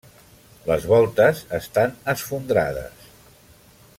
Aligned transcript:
Les 0.69 0.87
voltes 0.91 1.43
estan 1.59 1.95
esfondrades. 2.15 3.09